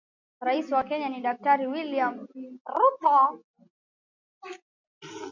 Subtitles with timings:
[0.47, 2.27] Rais wa Kenya ni daktari William
[2.65, 3.43] ruto